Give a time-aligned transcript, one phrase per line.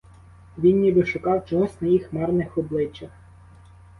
[0.57, 3.09] Він ніби шукав чогось на їх марних обличчях.